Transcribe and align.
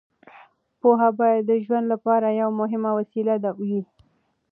پوهه 0.81 1.09
باید 1.19 1.43
د 1.49 1.51
ژوند 1.65 1.85
لپاره 1.93 2.37
یوه 2.41 2.53
مهمه 2.61 2.91
وسیله 2.99 3.35
وي. 3.67 3.81